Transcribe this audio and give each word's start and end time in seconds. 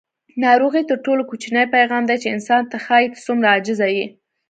ناروغي 0.43 0.81
تر 0.89 0.97
ټولو 1.05 1.21
کوچنی 1.29 1.65
پیغام 1.75 2.03
دی 2.09 2.17
چې 2.23 2.27
انسان 2.35 2.61
ته 2.71 2.77
ښایي: 2.85 3.07
ته 3.13 3.19
څومره 3.25 3.47
عاجزه 3.53 3.87
یې. 3.95 4.05